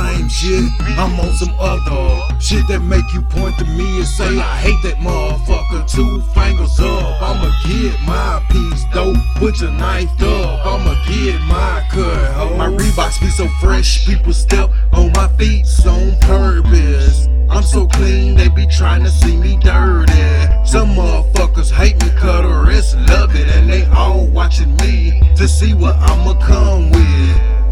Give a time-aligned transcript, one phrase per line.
[0.00, 0.64] same shit.
[0.98, 4.80] I'm on some other shit that make you point to me and say, I hate
[4.84, 5.88] that motherfucker.
[5.90, 9.14] Two fingers up, I'ma get my piece, though.
[9.36, 12.32] Put your knife up, I'ma get my cut.
[12.34, 12.56] Ho.
[12.56, 17.28] My Reeboks be so fresh, people step on my feet on purpose.
[17.50, 20.12] I'm so clean, they be trying to see me dirty.
[20.64, 25.48] Some motherfuckers hate me, cut the rest love it, and they all watching me to
[25.48, 26.79] see what I'ma come.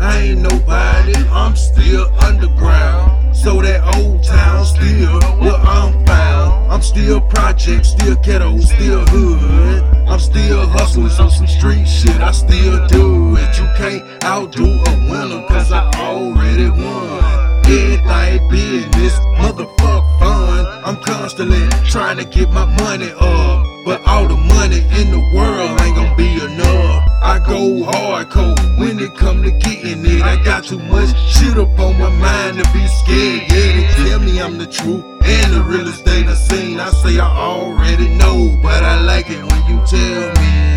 [0.09, 3.37] I ain't nobody, I'm still underground.
[3.37, 6.73] So that old town still where I'm found.
[6.73, 9.83] I'm still project, still ghetto, still hood.
[10.09, 13.59] I'm still hustling on some street shit, I still do it.
[13.59, 17.23] You can't outdo a winner, cause I already won.
[17.67, 20.65] Everything business, motherfuck fun.
[20.87, 23.63] I'm constantly trying to get my money up.
[23.85, 27.08] But all the money in the world ain't gonna be enough.
[27.21, 30.23] I go hardcore when it come to getting it.
[30.23, 33.43] I got too much shit up on my mind to be scared.
[33.51, 36.79] Yeah, they tell me I'm the truth and the real estate I seen.
[36.79, 40.69] I say I already know, but I like it when you tell me.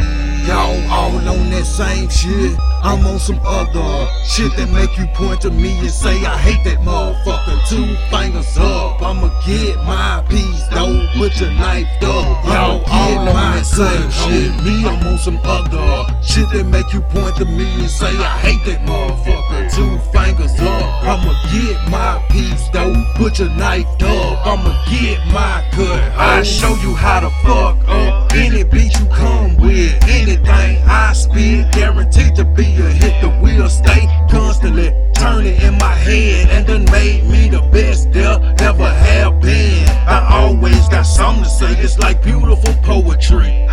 [0.47, 2.57] Y'all all on that same shit.
[2.83, 6.63] I'm on some other shit that make you point to me and say I hate
[6.63, 7.61] that motherfucker.
[7.69, 11.05] Two fingers up, I'ma get my piece, though.
[11.15, 14.49] Put your knife up, y'all all on that same shit.
[14.65, 18.37] Me, I'm on some other shit that make you point to me and say I
[18.39, 19.73] hate that motherfucker.
[19.73, 22.93] Two fingers up, I'ma get my piece, though.
[23.15, 26.01] Put your knife up, I'ma get my cut.
[26.17, 29.97] I show you how to fuck up any beat you come with.
[30.03, 33.21] Anything I spit, guaranteed to be a hit.
[33.21, 38.39] The wheel stay constantly turning in my head and done made me the best there
[38.59, 39.87] ever have been.
[40.07, 43.67] I always got something to say, it's like beautiful poetry.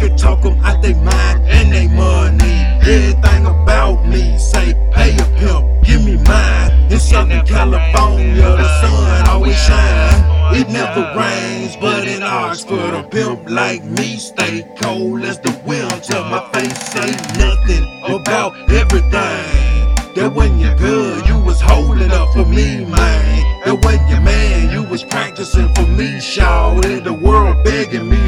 [0.00, 2.58] Could talk them out they mind and they money.
[2.86, 6.70] Everything about me say, pay a pimp, give me mine.
[6.92, 10.54] In Southern California, the sun always shine.
[10.54, 16.20] It never rains, but in Oxford, a pimp like me stay cold as the winter.
[16.30, 19.68] My face say nothing about everything.
[20.14, 23.62] That when you're good, you was holding up for me, man.
[23.64, 28.27] That when you're man, you was practicing for me, shouting the world begging me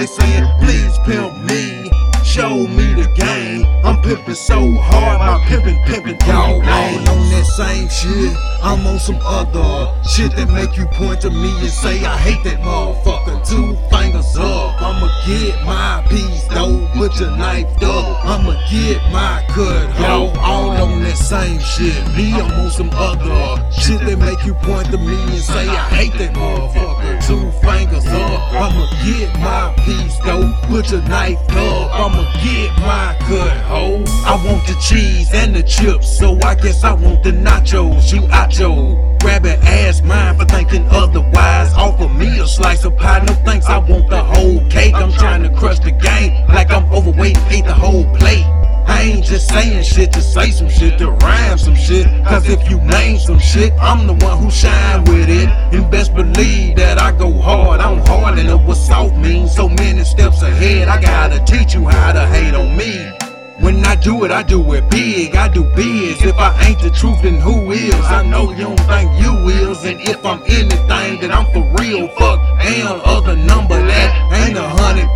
[0.00, 1.90] They saying, please pimp me.
[2.24, 3.66] Show me the game.
[3.84, 8.34] I'm pimping so hard, my pimping, pimping, y'all all on that same shit.
[8.62, 12.42] I'm on some other shit that make you point to me and say I hate
[12.44, 13.44] that motherfucker.
[13.46, 16.88] Two fingers up, I'ma get my piece, though.
[16.94, 20.00] Put your knife up, I'ma get my cut.
[20.00, 21.96] Y'all all on that same shit.
[22.16, 25.76] Me, I'm on some other shit that make you point to me and say I
[25.92, 27.26] hate that motherfucker.
[27.26, 30.52] Two fingers up, I'ma get my piece, though.
[30.68, 34.04] Put your knife up, I'ma get my cut, ho.
[34.26, 38.12] I want the cheese and the chips, so I guess I want the nachos.
[38.12, 39.18] You acho.
[39.20, 41.74] Grab an ass mine for thinking otherwise.
[41.74, 43.66] Offer me a slice of pie, no thanks.
[43.66, 44.94] I want the whole cake.
[44.94, 48.46] I'm trying to crush the game like I'm overweight, ate the whole plate.
[48.86, 52.06] I ain't just saying shit to say some shit, to rhyme some shit.
[52.30, 55.48] Cause if you name some shit, I'm the one who shine with it.
[55.74, 57.80] And best believe that I go hard.
[57.80, 59.52] I'm hard and it was soft means.
[59.56, 63.10] So many steps ahead, I gotta teach you how to hate on me.
[63.58, 66.22] When I do it, I do it big, I do biz.
[66.22, 67.94] If I ain't the truth, then who is?
[67.94, 69.84] I know you don't think you is.
[69.84, 72.06] And if I'm anything, then I'm for real.
[72.10, 75.08] Fuck and other number that ain't a hundred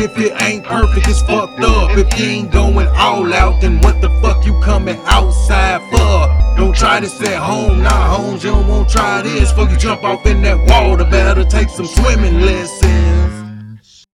[0.00, 1.96] if it ain't perfect, it's fucked up.
[1.96, 6.56] If you ain't going all out, then what the fuck you coming outside for?
[6.56, 9.52] Don't try this at home, nah, homes, you don't want to try this.
[9.52, 13.17] Fuck you jump off in that water, better take some swimming lessons.